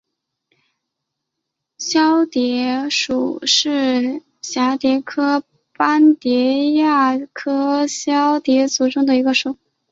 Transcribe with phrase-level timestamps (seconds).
[1.77, 5.43] 绡蝶属是蛱蝶科
[5.77, 9.59] 斑蝶亚科绡蝶族中的一个属。